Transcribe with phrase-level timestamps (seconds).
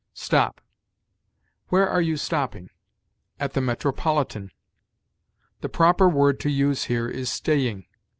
[0.15, 0.61] STOP.
[1.67, 2.71] "Where are you stopping?"
[3.39, 4.49] "At the Metropolitan."
[5.59, 7.85] The proper word to use here is staying.